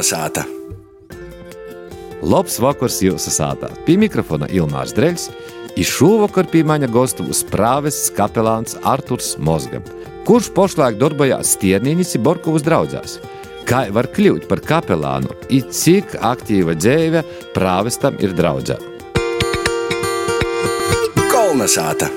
[0.00, 0.46] Kalnasāta!
[2.24, 3.68] Labs vakars jūsu sātā.
[3.84, 5.26] Pie mikrofona Ilmārs Dreļs.
[5.76, 9.82] I šovakar pie maņa gostus prāves kapelāns Arturs Mozga,
[10.24, 13.18] kurš pošlaik darbojās Stierniņas un Borkovas draudzās.
[13.68, 17.20] Kā var kļūt par kapelānu, it cik aktīva dzīve
[17.52, 18.80] prāvestam ir draudzā.
[21.28, 22.08] Kalnasāta!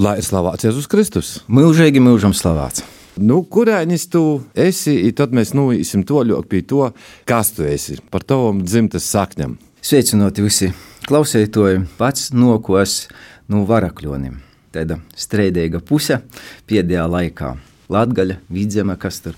[0.00, 1.42] Lai ir slavēts Jēzus Kristus!
[1.44, 2.97] Mūžīgi mūžam slavēts!
[3.18, 4.20] Nu, kurēnis tu
[4.54, 6.84] esi, tad mēs nūīsim to ļoti pie to,
[7.26, 9.56] kas tu esi par tavam dzimtas sakņam.
[9.82, 10.68] Sveicināti visi
[11.08, 13.08] klausētoji, pats nokos
[13.50, 14.36] no varakļonim.
[14.74, 16.20] Tāda strēdīga puse
[16.68, 17.56] pēdējā laikā.
[17.88, 19.34] Latvija, vidzeme, kas tur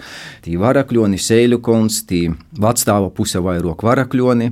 [0.51, 2.25] ir varakļoni, sēļu konts, tī
[2.61, 4.51] vecstāva puse vairāk varakļoni,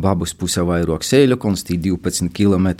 [0.00, 2.72] babus puse vairāk sēļu konts, tī 12 km.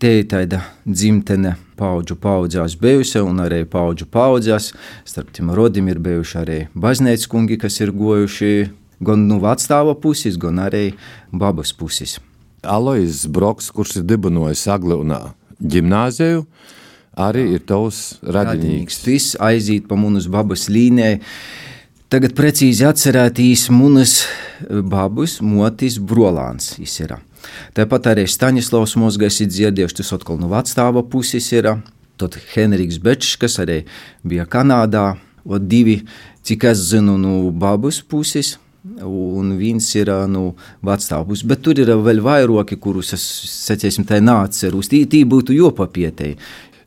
[0.00, 4.70] Te ir tāda dzimtene paudžu paudzēs bijusi, un arī paudžu paudzēs.
[5.08, 8.52] Starp tiem rodim ir bijuši arī baznīcas kungi, kas ir gojuši
[9.00, 10.90] gan no vecstāva puses, gan arī
[11.32, 12.18] babas puses.
[12.60, 15.20] Alois Broks, kurš ir dibinājis Aglunā
[15.60, 16.44] ģimnāziju,
[17.20, 19.00] arī ir tavs radinieks.
[19.04, 21.20] Tas aiziet pa munas babas līnijai.
[22.10, 24.24] Tagad precīzi atcerētīs munas
[24.66, 26.72] babas motis Brolāns.
[27.76, 31.68] Tāpat arī Staņislavs Mozgais ir dzirdējuši, tas atkal no vecstāva puses ir.
[32.18, 33.84] Tad Henriks Bečs, kas arī
[34.26, 35.04] bija Kanādā,
[35.46, 36.00] un divi,
[36.42, 38.56] cik es zinu, no babas puses.
[39.06, 43.22] Un viens ir vecstāva puses, bet tur ir vēl vairāki, kurus es
[43.68, 44.90] secēsim, tā neatceros.
[44.90, 46.40] Tī, tī būtu jopapietēji.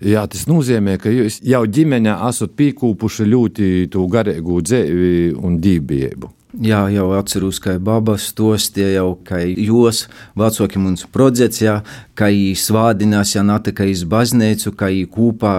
[0.04, 3.68] Jā, tas nozīmē, ka jūs jau ģimenē esat pīkūpuši ļoti
[4.12, 6.32] garīgu dzīvi un dībību.
[6.62, 10.04] Jā, jau atceros, ka babas tos tie jau, ka jūs,
[10.38, 11.80] vecāki mums projekcijā,
[12.14, 15.56] ka viņi svādinās, ja natika iz baznīcu, ka viņi kopā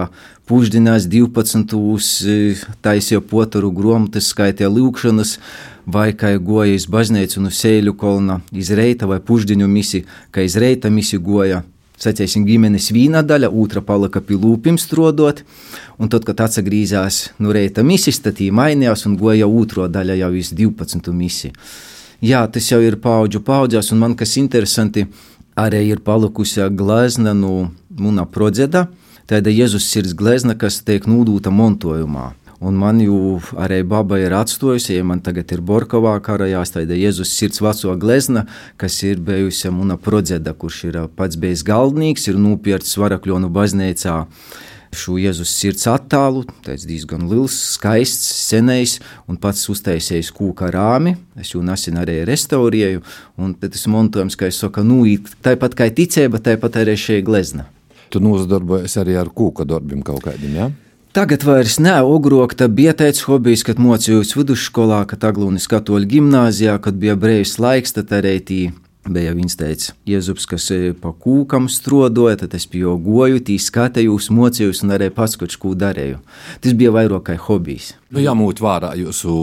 [0.47, 1.75] puždinās 12.
[2.85, 5.39] taisīja potaru gromtas, skaitīja lūkšanas,
[5.83, 10.55] vai kā goja iz baznīcu no Sēļu kolna, iz reita vai puždiņu misi, ka iz
[10.55, 15.41] reita misi goja Sacēsim, ģimenes vīna daļa, otra palika pie lūpiem strodot,
[15.97, 20.31] un tad, kad atgriežas no reita misijas, tad viņi mainījās un goja otro daļu jau
[20.35, 21.55] iz 12 misiju.
[22.25, 25.05] Jā, tas jau ir paudžu paudzēs, un man kas interesanti,
[25.55, 28.87] arī ir palikusi glezna no Muna Prodzeda,
[29.29, 32.33] tāda Jēzus sirds glezna, kas tiek nūdūta montojumā.
[32.65, 37.33] Un man jau arī baba ir atstājusi, ja man tagad ir Borkovā kara jāstāda Jēzus
[37.37, 38.47] sirds veco glezna,
[38.81, 44.15] kas ir bijusi Muna Prodzeda, kurš ir pats bijis galdnieks, ir nopirts Varakļonu baznīcā
[44.95, 46.41] šo Jēzus sirds attēlu.
[46.65, 48.95] Tas diezgan liels, skaists, senais
[49.29, 51.13] un pats uztaisījis kūka rāmi.
[51.37, 53.03] Es jau nesen arī restaurēju,
[53.45, 55.03] un tas montojums, kā es saku, nu,
[55.45, 57.67] tāpat kā ticība, tāpat arī šī glezna.
[58.09, 60.71] Tu nodarbojies arī ar kūka darbiem kaut kādiem, jā?
[60.71, 60.84] Ja?
[61.15, 66.97] Tagad vairs nav ogrokta, bija teicis hobijs, kad mocījos vidusskolā, kad Aglūnis katoļu gimnāzijā, kad
[66.99, 68.57] bija brīvs laiks, tad arī tī
[69.07, 73.55] bija viņš teica, Jēzus, kas e, pa kūkam strodoja, tad es pie jo goju, tī
[73.63, 76.19] skatījos, mocījos un arī pats kaut ko darīju.
[76.59, 77.93] Tas bija vairāk kā hobijs.
[78.11, 79.37] Nu, jāmūt vārā jūsu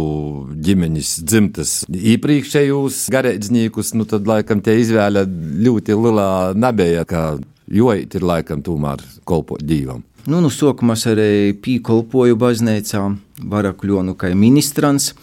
[0.52, 5.24] ģimenes dzimtas iepriekšējos garīdzniekus, nu tad laikam tie izvēle
[5.64, 7.30] ļoti lielā nebija, ka
[7.72, 10.04] jojit ir laikam tomēr kolpot dīvam.
[10.22, 13.00] Nu, nu, sākumā arī pīkolpoju baznīcā,
[13.42, 15.16] varakļonu kā ministrants.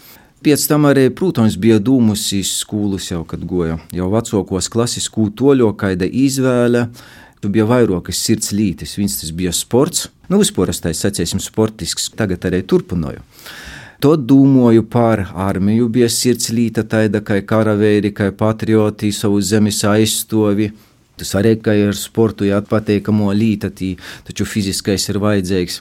[0.44, 6.04] Pēc tam arī, protams, bija dūmus skolas jau, kad goja jau vecākos klases kūtoļo, kaida
[6.04, 6.90] izvēle.
[7.40, 12.10] Tu bija vairākas sirds lītis, viens tas bija sports, nu, vispār es tā sacīsim, sportisks,
[12.12, 13.24] tagad arī turpināju.
[14.04, 20.68] Tad domāju par armiju, bija sirds līta, tāda kā karavēri, kā patrioti, savu zemes aizstovi.
[21.20, 25.80] Tas arī ir sporta patīkamo lītatī, taču fiziskais ir vajadzīgs.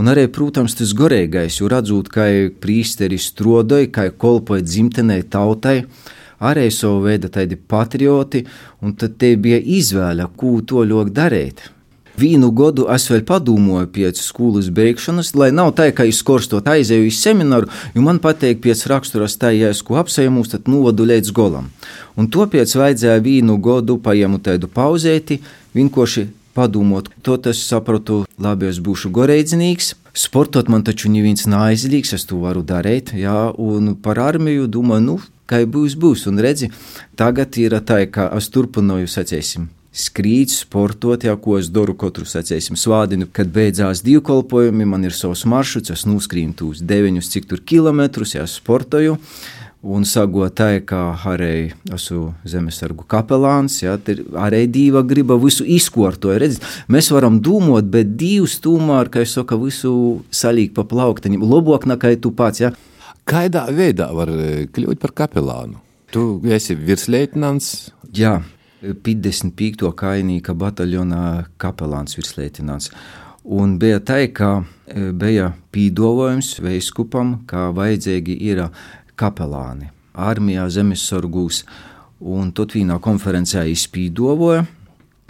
[0.00, 2.26] Un arī, protams, tas gorīgais, jo redzot, kā
[2.60, 5.82] prīsteris strodoja, kā kolpoja dzimtenei tautai,
[6.40, 8.46] arī savu veidu tādi patrioti,
[8.80, 11.68] un tad te bija izvēle, ko to ļoti darīt.
[12.20, 17.08] Vienu gadu es vēl padomāju pēc skolas beigšanas, lai nav tā, ka es korstot aizēju
[17.08, 21.32] uz semināru, jo man patīk pēc raksturas tā, ja es ko apsējumus, tad novadu līdz
[21.36, 21.70] golam.
[22.18, 25.40] Un tāpēc vajadzēja vienu gadu paņemu tādu pauzēti,
[25.76, 29.94] vienkārši padomāt, to es sapratu, labi, es būšu goreidzinīgs.
[30.10, 35.18] Sportot man taču neviens neaizlīgs, es to varu darīt, jā, un par armiju domāju, nu,
[35.50, 36.70] kā būs, būs, un redzi,
[37.18, 42.78] tagad ir tā, ka es turpināju, sacēsim, skrīt, sportot, jau ko es daru katru sacīsim
[42.78, 48.36] svādinu, kad beidzās divkolpojumi, man ir savs maršruts, es noskrīnu tūs deviņus, cik tur kilometrus,
[48.38, 49.18] ja sportoju.
[49.80, 53.94] Un sagotāji, kā arī esmu zemesargu kapelāns, ja,
[54.36, 56.36] arī dieva griba visu izkortoja.
[56.42, 56.58] Redz,
[56.92, 59.92] mēs varam domāt, bet divs tomēr, kā es saku, visu
[60.28, 62.60] salīgi pa plaukteņiem, labāk nekā tu pats.
[62.60, 62.74] Ja.
[63.24, 65.80] Kādā veidā var e, kļūt par kapelānu?
[66.12, 67.88] Tu esi virsleitnants.
[68.12, 68.36] Jā,
[68.84, 69.88] 55.
[69.96, 72.92] kainīka bataljonā kapelāns virsleitnants.
[73.48, 78.66] Un bija tā, ka e, bija pīdolojums veiskupam, kā vajadzīgi ir
[79.20, 81.64] kapelāni armijā, zemesargūs.
[82.20, 84.66] Un tad vienā konferencē izpīdoloja.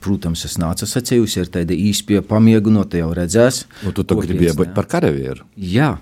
[0.00, 3.66] Protams, es nācu sacījusi ar tādu īspēju pamiegunot, jau redzēs.
[3.84, 5.44] Nu, tu tagad biji par karavīru.
[5.60, 5.92] Jā,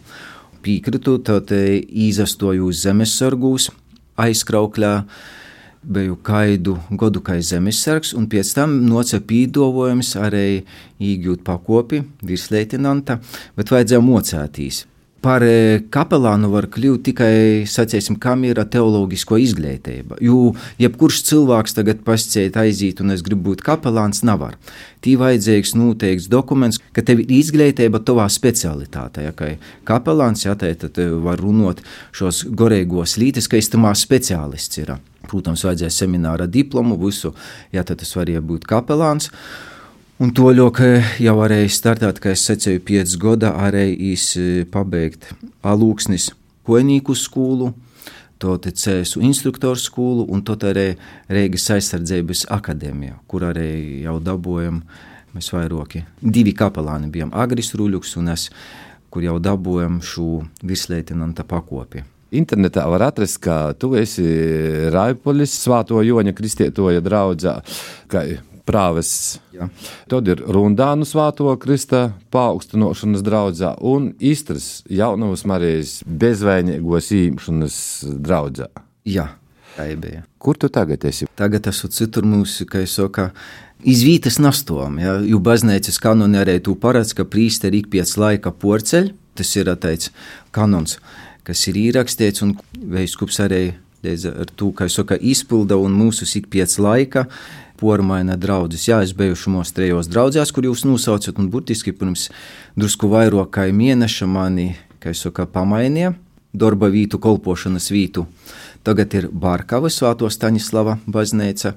[0.63, 3.73] pīkritu, tad izastoju uz zemesargūs,
[4.23, 4.93] aizkraukļā,
[5.83, 10.63] biju kaidu godu kā zemesargs, un pēc tam noca pīdolojums arī
[11.03, 13.19] īgūt pakopi virsleitenanta,
[13.59, 14.85] bet vajadzēja mocētīs.
[15.19, 15.43] Par
[15.91, 17.33] kapelānu var kļūt tikai,
[17.67, 20.21] sacīsim, kam ir teoloģisko izglītība.
[20.23, 24.55] Jo jebkurš cilvēks tagad pasciet aiziet un es gribu būt kapelāns, nevar.
[25.03, 29.27] Tī vajadzīgs noteikts dokuments, ka tev ir izglītība tavā specialitātē.
[29.27, 29.57] Ja, kā
[29.91, 31.83] kapelāns, ja tā tad var runāt
[32.15, 34.95] šos gorīgos lītes, ka es tamā speciālists ir.
[35.29, 37.35] Protams, vajadzēs semināra diplomu, visu,
[37.75, 39.33] ja tas var būt kapelāns.
[40.19, 45.29] Un to ļoti jau varēja startēt, kā es secēju, piecas gada arī e, pabeigt
[45.63, 46.33] alūksnis
[46.67, 47.69] koinīku skolu,
[48.43, 50.89] to te cēsu instruktoru skolu un to arī
[51.31, 54.83] Reigas aizsardzības akadēmija, kur arī jau dabojam
[55.37, 56.03] mēs vairoki.
[56.19, 58.49] Divi kapelāni bijām Agris Ruļuks un es,
[59.15, 62.03] kur jau dabojam šo virsleitenanta pakopi.
[62.35, 64.27] Internetā var atrast, ka tu esi
[64.91, 67.61] Raipolis, Svāto Joņa Kristietoja draudzā,
[68.11, 68.27] ka
[68.69, 69.39] prāves.
[69.55, 69.71] Ja.
[70.11, 77.79] Tad ir Rundānu svāto Krista paaugstinošanas draudzā un Istras jaunavas Marijas bezvainīgos īmšanas
[78.21, 78.69] draudzā.
[79.09, 79.31] Jā.
[79.79, 80.25] Tā bija.
[80.43, 81.29] Kur tu tagad esi?
[81.39, 83.29] Tagad esmu citur mūsu, kā jau saka,
[83.87, 89.13] izvītas nastom, ja, jo baznīcas kanoni arī tu paredz, ka prīsteri ik pēc laika porceļ,
[89.39, 90.11] tas ir teicis
[90.51, 90.99] kanons,
[91.47, 93.63] kas ir ierakstīts, un veiskups arī
[94.03, 97.27] ar to, kā jau saka, izpilda un mūsu ik pēc laika
[97.79, 98.89] pormaina draudzes.
[98.89, 102.29] Jā, es biju šumos trijos draudzēs, kur jūs nosaucat, un burtiski pirms
[102.79, 104.73] drusku vairāk kā mēneša mani,
[105.03, 106.15] kā es saku, pamainīja
[106.59, 108.27] darba vītu, kolpošanas vītu.
[108.87, 111.75] Tagad ir Bārkava Svēto Staņislava baznīca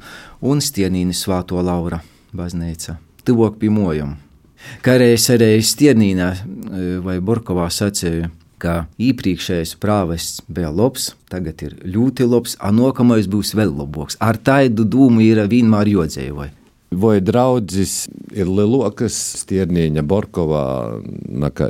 [0.48, 2.02] un Stienīna Svēto Laura
[2.34, 2.98] baznīca.
[3.28, 4.18] Tuvāk pie mojuma.
[4.86, 8.30] Kā arī es arī Stienīnā eh, vai Borkovā sacīju,
[8.62, 14.20] ka iepriekšējais prāvests bija labs, tagad ir ļoti labs, a nākamais būs vēl labāks.
[14.22, 16.54] Ar tādu dūmu ir vienmēr jodzējoja.
[16.92, 20.64] Vai draudzes ir lielākas Stierniņa, Borkovā,
[21.40, 21.70] nekā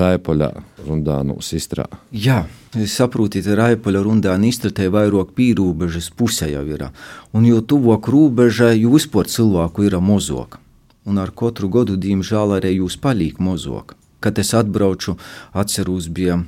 [0.00, 0.48] Raipoļā,
[0.86, 1.84] Rundānu Sistrā?
[2.08, 2.46] Jā,
[2.88, 6.86] saprotiet, Raipoļa Rundāna Istratē vairāk pīrūbežas pusē jau ir.
[7.36, 10.56] Un jo tuvāk rūbeža, jo vispār cilvēku ir mozok.
[11.04, 13.92] Un ar katru gadu, diemžēl, arī jūs palīk mozok.
[14.22, 15.16] Kad es atbraucu,
[15.52, 16.40] atceros, bija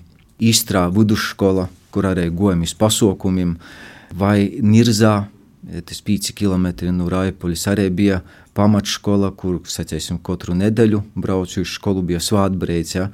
[0.45, 3.55] Īstrā vidusskola, kur arī gojam uz pasaukumiem,
[4.19, 5.29] vai Nirzā,
[5.87, 8.21] tas 5 km no Raipoļas, arī bija
[8.55, 13.09] pamatškola, kur, sacēsim, katru nedēļu braucu uz skolu, bija svātbrēds, ja,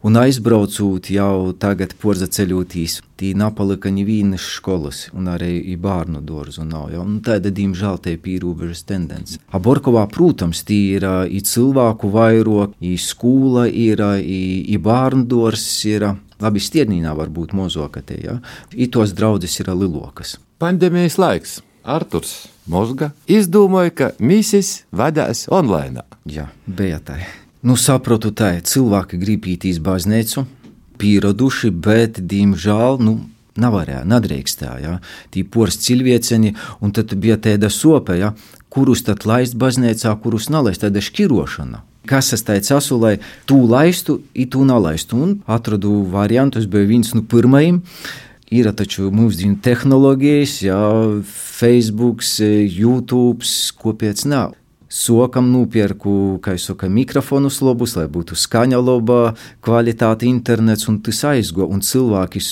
[0.00, 6.86] Un aizbraucot jau tagad porza ceļotīs, tī napalika nevienas skolas un arī bērnu dārzu nav.
[6.94, 7.02] Ja?
[7.04, 9.36] Un tāda, diemžēl, te ir pīrūbežas tendence.
[9.52, 14.40] Aborkovā, protams, tī ir i cilvēku vairāk, i skola ir, i,
[14.72, 16.08] i bērnu dārzs ir.
[16.40, 18.38] Labi, stiednīnā var būt mozoka te, ja?
[18.72, 20.38] Itos draudzes ir lilokas.
[20.64, 21.58] Pandēmijas laiks.
[21.84, 26.04] Arturs Mozga izdomāja, ka mīsis vadās online.
[26.28, 27.20] Jā, bija tā.
[27.60, 30.46] Nu, saprotu, tā ir cilvēki grib īetīs baznīcu,
[31.00, 33.18] pieraduši, bet, diemžēl, nu,
[33.60, 34.78] nevarēja, nedrīkstēja.
[34.80, 34.94] Ja?
[35.28, 38.32] Tī poras cilvēcieni, un tad bija tāda sopa, ja?
[38.72, 41.82] kurus tad laist baznīcā, kurus nelaist, tāda šķirošana.
[42.08, 47.12] Kas es teicu, asu, lai tu laistu, i tu nelaistu, un atradu variantus, bija viens
[47.12, 47.82] no pirmajiem.
[48.56, 50.80] Ir taču mūsdienu tehnoloģijas, ja,
[51.28, 52.24] Facebook,
[52.72, 53.44] YouTube,
[53.76, 54.56] ko pēc nav
[54.90, 59.20] sokam nopirku, kā jau saka, mikrofonus labus, lai būtu skaņa laba,
[59.64, 61.68] kvalitāte internets un tas aizgo.
[61.70, 62.42] Un cilvēki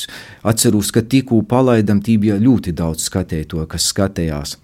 [0.46, 4.56] atceros, ka tikko palaidam, tī bija ļoti daudz skatēto, kas skatījās.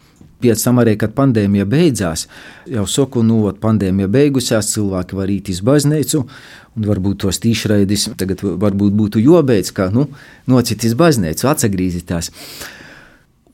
[0.44, 2.26] Pēc tam arī, kad pandēmija beidzās,
[2.68, 6.20] jau saku, nu, pandēmija beigusies, cilvēki var īt uz baznīcu,
[6.76, 10.10] un varbūt tos tīšraidis tagad varbūt būtu jobeidz, ka, nu,
[10.50, 12.30] nocitīs baznīcu, atsagrīzītās.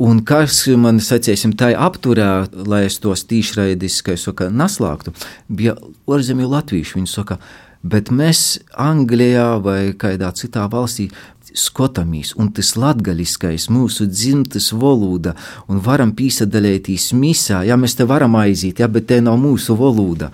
[0.00, 5.12] Un kas man, sacīsim, tā apturē, lai es tos tīšraidis, kā es saku, naslāgtu,
[5.52, 5.74] bija
[6.08, 6.96] ārzemju latvieši.
[6.96, 7.36] Viņi saka,
[7.84, 11.10] bet mēs Anglijā vai kādā citā valstī
[11.56, 15.36] skatāmies, un tas latgaļiskais, mūsu dzimtas valoda,
[15.68, 20.30] un varam piesaistīties misā, ja mēs te varam aiziet, ja, bet te nav mūsu valoda.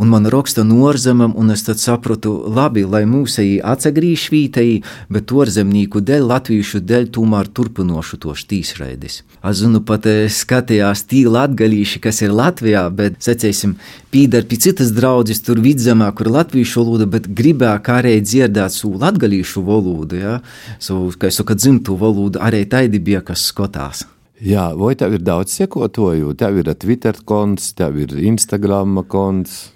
[0.00, 4.78] Un man raksta no ārzemēm, un es sapratu, labi, lai mūsēji atsagrīž vītēji,
[5.12, 9.20] bet ārzemnieku dēļ, latviešu dēļ, tomēr turpinošu to štīsraidis.
[9.44, 13.74] Es zinu, pat eh, skatījās tī latgalīši, kas ir Latvijā, bet, sacēsim,
[14.12, 18.96] pīdar pie citas draudzes tur vidzemē, kur latviešu valoda, bet gribēja kā arī dzirdēt savu
[19.00, 20.38] latgalīšu valodu, ja,
[20.78, 24.06] savu, kā es saku, dzimtu valodu, arī taidi bija, kas skatās.
[24.40, 26.32] Jā, vai tev ir daudz sekotoju?
[26.40, 29.66] Tev ir Twitter konts, tev ir Instagram konts.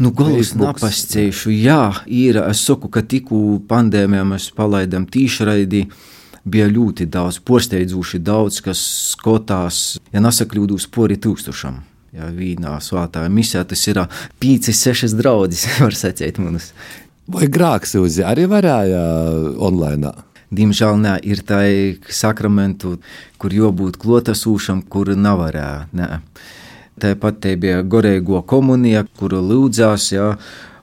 [0.00, 2.38] Nu, Galvenais napascējuši, jā, ir.
[2.44, 5.86] Es saku, ka tikko pandēmijā mēs palaidām tīšraidi.
[6.50, 8.80] Bija ļoti daudz, porsteidzoši daudz, kas
[9.12, 11.82] skotās, ja nesakļūdos, pori tūkstošam.
[12.16, 14.00] Jā, vīnā svātā misijā tas ir
[14.42, 16.72] 5-6 draudzes, var sacīt mums.
[17.30, 19.04] Vai grāks uz arī varēja
[19.62, 20.10] online?
[20.50, 21.60] Diemžēl nē, ir tā
[22.10, 22.96] sakramentu,
[23.38, 25.86] kur jābūt klotasūšam, kur nav varēja.
[25.94, 26.08] Nē.
[27.00, 30.34] Tāpat te bija Gorēgo komunija, kura lūdzās, jā,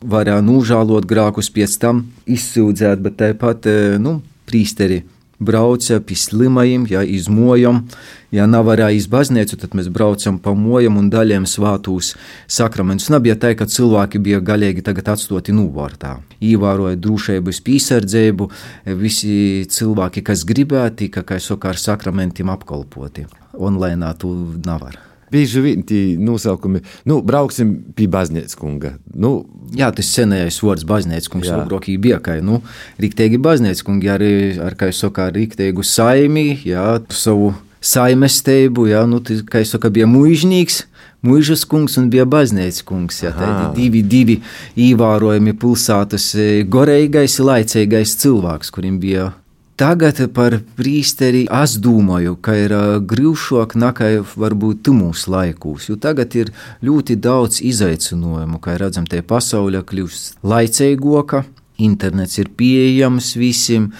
[0.01, 5.03] varēja nūžālot grākus, pēc tam izsūdzēt, bet tāpat, e, nu, prīsteri
[5.39, 7.83] brauca pie slimajiem, ja izmojam,
[8.31, 12.13] ja nav arī iz baznīcu, tad mēs braucam pa mojam un daļiem svātūs
[12.47, 13.11] sakramentus.
[13.13, 16.17] Nebija tā, ka cilvēki bija galīgi tagad atstoti nūvārtā.
[16.43, 18.51] Īvēroja drošības pīsardzību,
[18.99, 23.27] visi cilvēki, kas gribēja, tika, kā saka, ar sakramentiem apkalpoti.
[23.57, 24.33] Online to
[24.65, 25.06] nevar.
[25.31, 28.95] Bieži vien tie nosaukumi, nu, brauksim pie baznīcas kunga.
[29.13, 29.41] Nu,
[29.75, 32.61] Jā, tas senais vārds baznīcas kungs, jau brokī bija, ka, nu,
[33.03, 34.29] rīktīgi baznīcas kungi arī,
[34.63, 37.51] ar, kā es saku, rīktīgu saimi, jā, savu
[37.83, 40.85] saimestību, jā, nu, tas, kā es saku, bija muižnīgs.
[41.25, 43.17] Mūžas kungs un bija baznīcas kungs.
[43.23, 44.35] Jā, tādi divi, divi
[44.79, 49.31] ievērojami pilsētas e, goreigais, laicīgais cilvēks, kurim bija
[49.77, 52.71] Tagad par priesteri es domāju, ka ir
[53.05, 56.47] grūšāk nekā varbūt mūsu laikos, jo tagad ir
[56.81, 61.43] ļoti daudz izaicinājumu, kā redzam, te pasaule kļūst laicīgāka,
[61.77, 63.91] internets ir pieejams visiem,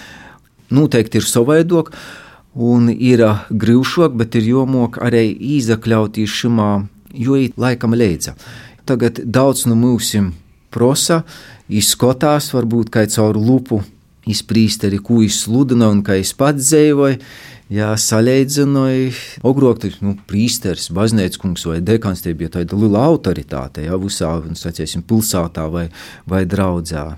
[0.74, 1.92] noteikti ir savaidāk,
[2.58, 3.22] un ir
[3.54, 5.28] grūšāk, bet ir jomok arī
[5.60, 6.72] izakļauties šimā,
[7.14, 8.34] jo ir laikam leidza.
[8.90, 10.34] Tagad daudz no mūsim
[10.74, 11.22] prosa
[11.70, 13.84] izskatās varbūt kā caur lupu
[14.32, 17.20] izprīsteri, ko viņš sludina un kā viņš pats dzīvoja.
[17.68, 19.10] Jā, saleidzināja,
[19.44, 24.56] ogrok, nu, prīsteris, baznīcas kungs vai dekans, tie bija tāda liela autoritāte, jā, visā, nu,
[24.56, 25.90] saciesim, pilsētā vai,
[26.32, 27.10] vai draudzā.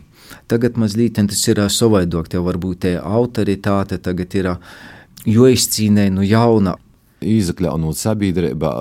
[0.49, 4.49] Tagad mazliet tas ir savaidok, tev varbūt te autoritāte tagad ir,
[5.29, 6.73] jo izcīnēja no jauna.
[7.19, 8.73] Izakļaunot sabiedrībā,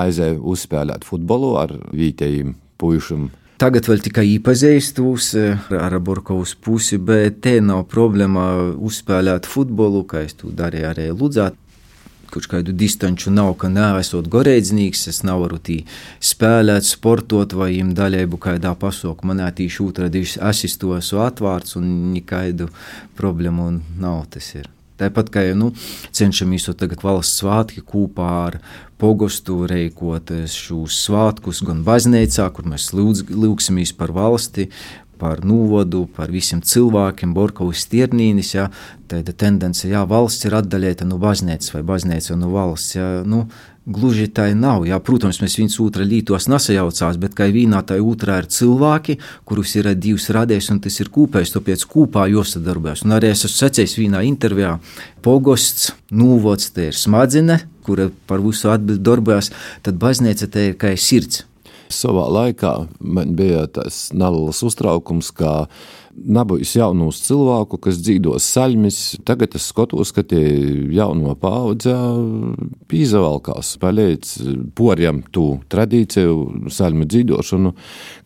[0.00, 3.28] aizēja uzspēlēt futbolu ar vietējiem puišiem
[3.60, 8.46] Tagad vēl tikai iepazīstos eh, ar Borkovas pusi, bet te nav problēma
[8.80, 11.50] uzspēlēt futbolu, kā es to darīju arī Ludzā.
[12.32, 15.82] Kurš kādu distanču nav, ka neesot goreidznieks, es nevaru tī
[16.24, 19.28] spēlēt, sportot vai im daļēbu kādā pasauku.
[19.28, 22.72] Man ētīši ūtradīši es esmu atvārts un nekaidu
[23.20, 24.70] problēmu nav tas ir.
[25.00, 25.72] Tāpat kā nu,
[26.12, 28.58] cenšamies to tagad valsts svētki kopā ar
[29.00, 34.68] pogostu reikot šos svētkus gan baznīcā, kur mēs lūgsimies par valsti,
[35.20, 38.68] par novodu, par visiem cilvēkiem, Borkovs Tiernīnis, ja,
[39.10, 43.44] tāda tendence, jā, valsts ir atdaļēta no baznīcas vai baznīca no valsts, ja, nu,
[43.90, 44.84] Gluži tā nav.
[44.86, 49.16] Jā, protams, mēs viens otru lītos nesajaucās, bet kā vienā tā otrā ir cilvēki,
[49.48, 53.02] kurus ir divas radījis, un tas ir kopējs, tāpēc kopā jāsadarbojas.
[53.06, 54.76] Un arī es esmu secējis vienā intervijā,
[55.26, 59.50] pogosts, nūvots, te ir smadzene, kura par visu atbild darbojas,
[59.82, 61.44] tad baznīca te ir kā sirds.
[61.90, 65.64] Savā laikā man bija tas neliels uztraukums, ka
[66.10, 68.98] Nabūs jaunus cilvēku, kas dzīvo saļņus.
[69.26, 70.42] Tagad es skatos, ka tie
[70.94, 71.94] jauno paudze
[72.90, 74.32] pīzavalkās, palīdz
[74.78, 77.74] poriem tu tradīciju, saļņu dzīvošanu.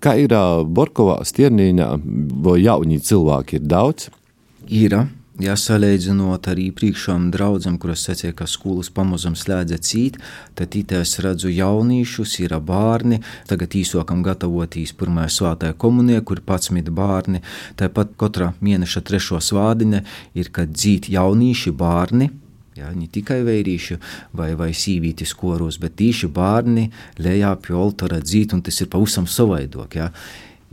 [0.02, 0.32] Kā ir
[0.64, 1.90] Borkovā, Stiernīnā,
[2.46, 4.08] vai jauni cilvēki ir daudz?
[4.72, 4.98] Ir.
[5.42, 10.20] Ja salīdzinot ar iepriekšējām draudzēm, kuras secēja, ka skolas pamazām slēdza cīt,
[10.54, 13.18] tad itē es redzu jauniešus, ir bērni.
[13.50, 17.42] Tagad īsākam gatavoties pirmajā svētajā komunijā, kur ir 11 bērni.
[17.74, 20.04] Tāpat katra mēneša trešo svādiņa
[20.38, 22.30] ir, kad dzīt jaunieši bērni.
[22.78, 23.98] Ja, ne tikai vīrieši
[24.38, 26.88] vai, vai sīvītis koros, bet tieši bērni
[27.18, 29.98] lejā pie altāra dzīt, un tas ir pavisam savaidok.
[29.98, 30.12] Ja.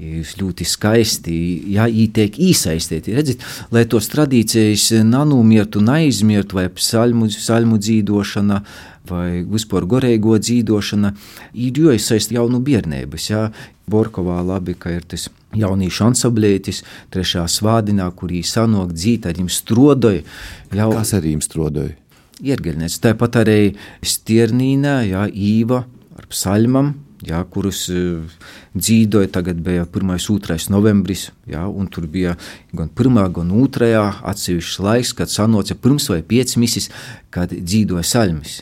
[0.02, 1.34] Ļoti skaisti,
[1.76, 3.14] ja tiek iesaistīti.
[3.14, 8.62] Redziet, lai tos tradīcijas nenomirtu, neizmirtu, vai psalmu, psalmu dzīvošana,
[9.12, 11.14] vai vispār gorēgo dzīvošana,
[11.54, 13.30] ir iesaistīta jau no bērnības.
[13.30, 13.44] Ja?
[13.92, 16.82] Borkovā labi, ka ir tas jauniešu ansamblētis,
[17.14, 20.24] trešā svādinā, kurī sanāk dzīt ar jums strodoju.
[20.72, 20.92] Jau...
[20.96, 21.98] Kas ar jums strodoju?
[22.42, 22.96] Iergelniec.
[23.04, 23.60] Tāpat arī
[24.02, 25.84] Stiernīnā, jā, Īva
[26.18, 26.96] ar psalmam,
[27.28, 28.24] jā, kurus uh,
[28.76, 29.32] dzīvoja.
[29.36, 30.16] Tagad bija 1.
[30.16, 30.58] un 2.
[30.74, 32.36] novembris, jā, un tur bija
[32.74, 33.22] gan 1.
[33.36, 33.94] gan 2.
[34.34, 36.92] atsevišķs laiks, kad sanoca pirms vai 5 misis,
[37.30, 38.62] kad dzīvoja salmis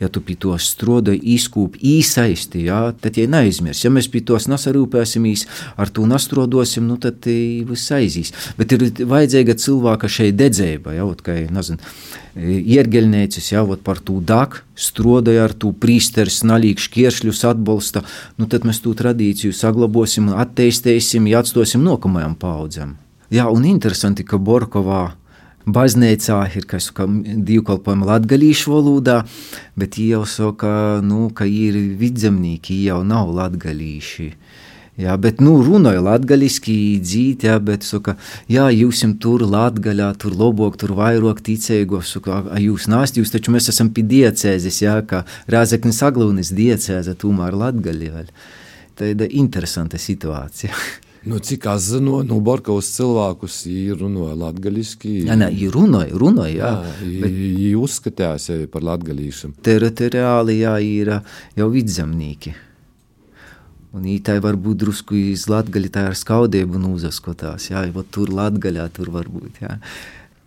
[0.00, 3.82] ja tu pie to stroda izkūp īsaisti, ja, tad ja neaizmirs.
[3.84, 5.44] Ja mēs pie tos nasarūpēsimies,
[5.80, 8.32] ar to nastrodosim, nu tad viss aizīs.
[8.58, 11.92] Bet ir vajadzīga cilvēka šeit dedzēba, ja, kā, nezinu,
[12.40, 18.04] iergeļnēcis, ja, par to dak, strodoja ar to prīsteris, nalīg šķieršļus atbalsta,
[18.40, 22.96] nu tad mēs to tradīciju saglabosim, atteistēsim, ja atstosim nokamajām paudzēm.
[23.30, 25.10] Jā, un interesanti, ka Borkovā
[25.66, 26.66] baznīcā ir
[27.44, 29.20] divkalpojumi latgalīšu valodā,
[29.76, 34.30] bet jau saka, nu, ka ir vidzemnieki, jau nav latgalīši.
[35.00, 38.16] Jā, bet, nu, runāju latviešu, dzīt, jā, bet, saka,
[38.52, 43.70] jā, jūs tur latgaļā, tur lobok, tur vairāk ticēgo, saka, jūs nāst, jūs taču mēs
[43.72, 48.26] esam pie diecēzes, jā, kā Rāzeknis Aglūnis diecēze, tomēr latgaļā.
[49.00, 50.74] Tāda interesanta situācija.
[51.28, 53.58] Nu, cik es zinu, nu, Borkovas cilvēkus
[54.00, 55.10] runāja latviešu.
[55.26, 55.68] Jā, nē, viņi
[56.16, 56.54] runāja.
[56.54, 57.34] Jā, jā bet...
[57.36, 59.52] viņi uzskatīja sevi par latviešiem.
[59.64, 61.12] Teritoriāli jā, ir
[61.60, 62.54] jau vidzemnieki.
[63.92, 67.68] Un ītai var būt drusku iz latgaļa, tā ar skaudību un uzaskotās.
[67.72, 69.60] Jā, jau tur latgaļā tur var būt.
[69.60, 69.76] Jā.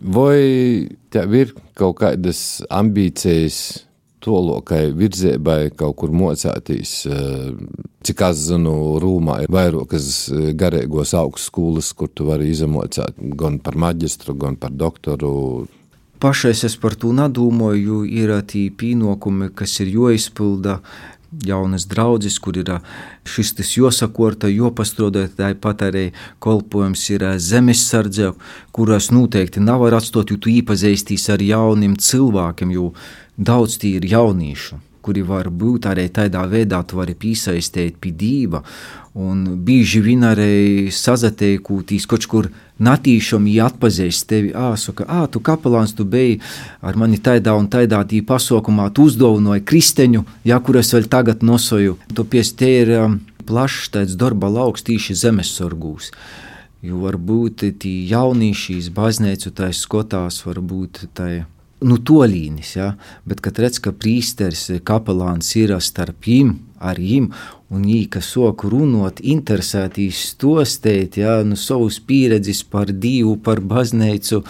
[0.00, 3.84] Vai tev ir kaut kādas ambīcijas
[4.24, 6.94] tolokai virzībai kaut kur mocētīs.
[7.10, 7.52] Eh,
[8.04, 13.78] cik es zinu, Rūmā ir vairākas eh, garīgos augstskolas, kur tu vari izmocēt gan par
[13.80, 15.66] maģistru, gan par doktoru.
[16.24, 20.78] Pašais es par to nedomāju, ir tie pienākumi, kas ir jāizpilda.
[21.44, 22.70] Jaunas draudzes, kur ir
[23.28, 26.06] šis tas jāsakorta, jāpastrodot, tāpat arī
[26.44, 28.32] kolpojums ir zemesardze,
[28.72, 32.92] kuras noteikti nav var atstāt, jo tu īpazīstīs ar jauniem cilvēkiem, jo
[33.36, 38.62] daudz tie ir jauniešu, kuri var būt arī tādā veidā, tu vari piesaistīt pie dieva.
[39.14, 42.48] Un bieži vien arī sazateikūtīs kaut kur
[42.82, 46.40] natīšam, ja atpazīst tevi, ā, saka, ā, tu kapelāns, tu biji
[46.82, 52.00] ar mani tādā un tādā tī pasaukumā, tu uzdāvināji kristeņu, ja, kuras vēl tagad nosoju.
[52.32, 56.10] Pies te ir um, plašs tāds darba lauks tīši zemesargūs.
[56.84, 61.44] Jo varbūt tī jaunīšīs baznīcu tā skotās, varbūt tai
[61.84, 62.92] nu, toļīnis, ja?
[63.28, 67.30] bet kad redz, ka prīsteris, kapelāns ir starp viņiem, ar viņiem,
[67.74, 71.40] un viņi, kas soku runot, interesētīs to stēt, ja?
[71.46, 74.42] nu, savus pieredzes par Dievu, par baznīcu,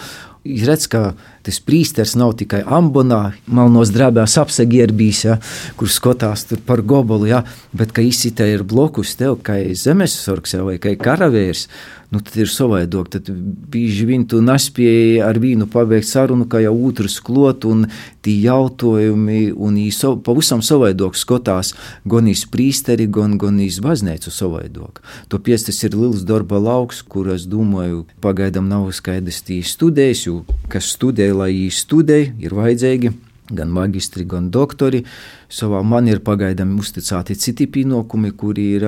[0.45, 1.03] redz, ka
[1.45, 5.37] tas priesteris nav tikai ambonā, melnos drēbēs apsegierbīs, ja,
[5.79, 7.43] kur skatās par gobolu, ja,
[7.75, 11.67] bet ka izsitē ir blokus tev, kā zemesargs vai kā karavērs,
[12.15, 13.09] nu, tad ir savaidok.
[13.11, 13.29] Tad
[13.71, 17.85] bieži vien tu nespēji ar vīnu pabeigt sarunu, kā jau otrs klot, un
[18.25, 21.73] tie jautājumi, un viņi so, pavisam savaidok skatās
[22.31, 25.01] iz priesteri, gan, iz baznīcu savaidok.
[25.29, 30.25] To pies tas ir liels darba lauks, kur es domāju, pagaidām nav skaidrs tī studējis,
[30.27, 33.13] jo kas studē, lai viņi studē, ir vajadzīgi
[33.55, 35.03] gan magistri, gan doktori.
[35.51, 38.87] Savā man ir pagaidām uzticēti citi pienākumi, kuri ir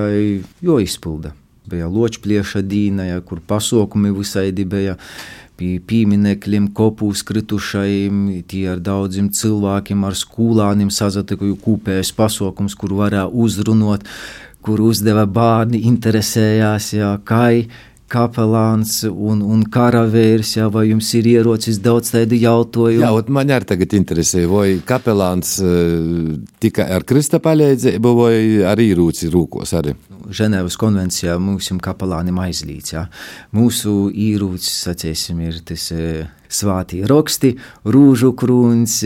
[0.64, 1.34] jāizpilda
[1.68, 4.96] bija ločplieša dīna, ja, kur pasaukumi visādi bija.
[5.58, 13.24] Pie pieminekļiem, kopūs kritušajiem, tie ar daudziem cilvēkiem, ar skolāniem sazatikoju kopējais pasaukums, kur varēja
[13.26, 14.06] uzrunot,
[14.62, 17.48] kur uzdeva bērni, interesējās, ja, kā
[18.10, 23.04] kapelāns un, un karavīrs, ja, vai jums ir ierocis daudz tādu jautājumu?
[23.04, 28.34] Jā, man arī tagad interesē, vai kapelāns uh, tikai ar krista palīdzību, vai
[28.68, 29.94] arī ierūci rūkos arī?
[30.28, 32.94] Ženēvas konvencijā mums kapelānim aizlīdz.
[32.96, 33.06] Ja.
[33.56, 35.90] Mūsu īrūcis, sacēsim, ir tas
[36.48, 37.54] svātie raksti,
[37.88, 39.00] rūžu krūns,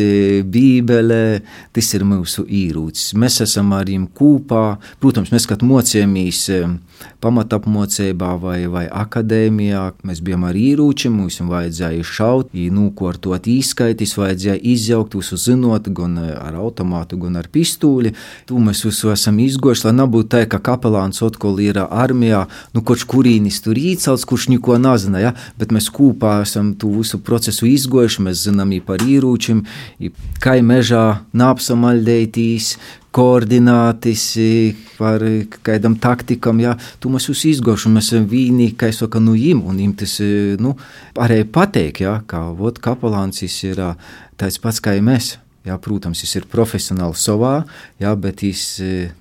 [0.48, 1.42] bībele,
[1.74, 3.12] tas ir mūsu īrūcis.
[3.18, 6.46] Mēs esam ar viņiem kopā, protams, mēs, kad mocījāmies
[7.22, 15.16] pamatapmocībā vai, vai akadēmijā, mēs bijām ar īrūčiem, mums vajadzēja šaut, nūkortot īskaitis, vajadzēja izjaukt,
[15.18, 18.14] visu zinot, gan ar automātu, gan ar pistūli.
[18.46, 23.06] Tu mēs visu esam izgojuši, lai nebūtu tā, ka kapelāns Otkol ir armijā, nu, kurš
[23.10, 25.34] kurīnis tur īcels, kurš neko nezina, ja?
[25.58, 29.62] bet mēs kopā esam tu visu procesu izgojuši, mēs zinām par īrūčiem,
[30.42, 32.76] kā mežā nāpsamaļdētīs,
[33.12, 34.24] koordinātis,
[34.96, 35.22] par
[35.64, 39.36] kādam taktikam, ja, tu mēs jūs izgoši, un mēs esam vīni, kā es saku, nu
[39.36, 40.16] jim, un jim tas,
[40.62, 40.74] nu,
[41.20, 43.82] arī pateik, ja, kā, vot, kapelāns ir
[44.40, 45.36] tāds pats kā mēs.
[45.62, 47.60] Jā, protams, viņš ir profesionāls savā,
[48.02, 48.62] jā, bet viņš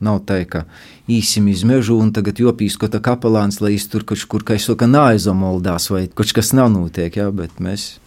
[0.02, 0.64] nav tā, ka
[1.06, 4.58] īsim iz mežu un tagad jopīs kaut kā kapelāns, lai viņš tur kaut kur, kā
[4.58, 8.01] es saku, nāizomoldās vai kaut kas nav notiek, jā, bet mēs,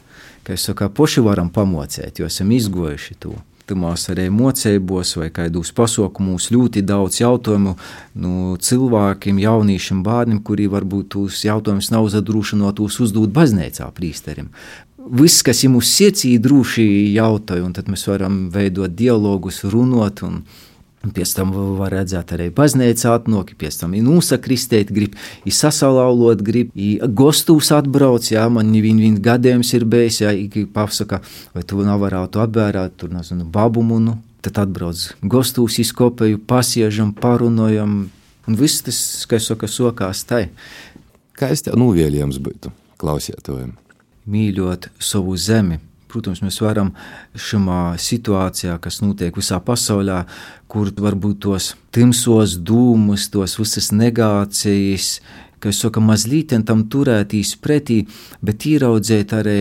[0.44, 3.34] kā es saku, poši varam pamocēt, jo esam izgojuši to.
[3.64, 7.72] Tumās arī mocējumos vai kādos pasaukumos ļoti daudz jautājumu
[8.20, 14.52] nu, cilvēkiem, jauniešiem, bērniem, kuri varbūt tos jautājumus nav zadrūšinotos uzdot baznīcā prīsterim
[15.04, 20.22] viss, kas ir mūsu sirdī, droši jautāja, un tad mēs varam veidot dialogus, runāt.
[20.24, 20.63] Un, un
[21.14, 26.72] pēc tam var redzēt arī baznīcā atnoki, pēc tam ir nosakristēt, grib, sasalaulot, grib,
[27.20, 30.32] gostūs atbrauc, jā, man viņa, viņa gadījums ir bijis, jā,
[30.74, 31.20] pasaka,
[31.54, 38.04] vai tu nav varētu apbērāt, tur, nezinu, babumu, nu, tad atbrauc gostūs izkopēju, pasiežam, parunojam,
[38.48, 40.46] un viss tas, kas saka, sokās tai.
[41.34, 43.74] Kā es tev nuvielījums būtu klausietojam?
[44.26, 45.80] mīļot savu zemi.
[46.14, 46.92] Protams, mēs varam
[47.34, 50.20] šajā situācijā, kas notiek visā pasaulē,
[50.70, 55.16] kur varbūt tos timsos dūmus, tos visas negācijas,
[55.58, 58.04] kas saka, mazliet tam turētīs pretī,
[58.46, 59.58] bet ieraudzēt arī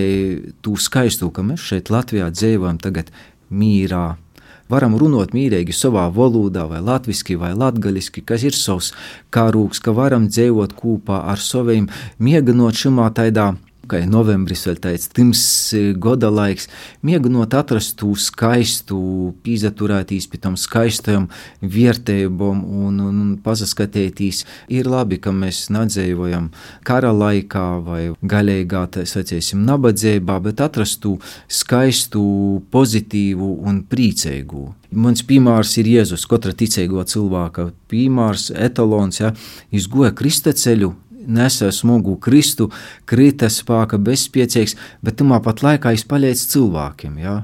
[0.61, 3.09] to skaisto, ka mēs šeit Latvijā dzīvojam tagad
[3.49, 4.05] mīrā,
[4.69, 8.93] varam runāt mīlīgi savā valodā, vai latviešu, vai latviešu, kas ir savs
[9.33, 11.89] karūks, ka varam dzīvot kopā ar saviem,
[12.21, 13.53] mieganot šajā tādā
[13.83, 15.41] Kā novembris vēl tāds tims
[15.75, 16.69] e, gada laiks,
[17.03, 18.95] mēģinot atrast to skaistu,
[19.43, 21.25] pīzaturētīs pie tam skaistajam
[21.59, 24.45] vietējumam un, un, un pazaskatētīs.
[24.71, 26.47] Ir labi, ka mēs nedzējojam
[26.87, 31.17] kara laikā vai gaļīgā, tā sacīsim, nabadzībā, bet atrast to
[31.51, 32.23] skaistu,
[32.71, 34.69] pozitīvu un priecīgu.
[34.95, 39.33] Mans piemērs ir Jēzus, katra ticīgo cilvēka piemērs, etalons, ja,
[39.75, 40.93] izgoja kristaceļu,
[41.27, 42.69] nesa smagu kristu,
[43.09, 47.17] krita spēka bezspiecīgs, bet tamā pat laikā es palīdzu cilvēkiem.
[47.23, 47.41] Ja?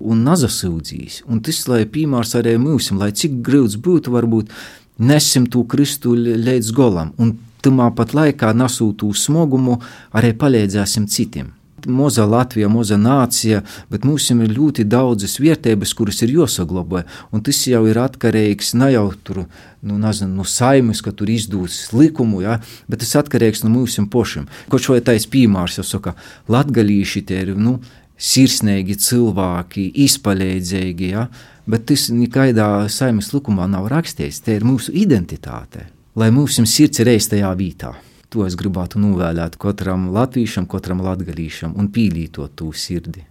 [0.00, 4.52] Un nazasūdzīs, un tas, lai piemērs arī mums, lai cik grūts būtu, varbūt
[4.98, 9.80] nesim to kristu līdz golam, un tamā pat laikā nesūtu smagumu,
[10.16, 11.55] arī palīdzēsim citiem
[11.86, 17.04] maza Latvija, maza nācija, bet mums ir ļoti daudzas vietības, kuras ir jāsaglabā.
[17.32, 19.44] Un tas jau ir atkarīgs ne jau tur,
[19.82, 24.48] nu, nezinu, no saimes, ka tur izdūs likumu, ja, bet tas atkarīgs no mums pašiem.
[24.72, 26.16] Kaut vai tais piemērs, jau saka,
[26.48, 27.78] latgalīši tie ir, nu,
[28.16, 31.26] sirsnīgi cilvēki, izpaļēdzīgi, ja,
[31.68, 37.12] bet tas nekādā saimes likumā nav rakstīts, tie ir mūsu identitāte, lai mūsu sirds ir
[37.12, 37.94] reiz tajā vietā.
[38.36, 43.22] To es gribētu novēlēt katram latviešam, katram latgadīšam un pīlītot to sirdi.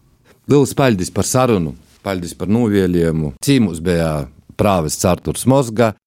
[0.50, 3.36] Lielas paldies par sarunu, paldies par novēlējumu.
[3.46, 4.26] Cīmus bija
[4.58, 5.91] prāvests Arturs Mozga,